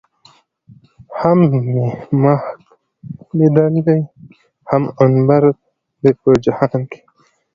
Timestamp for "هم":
1.19-1.39, 4.69-4.83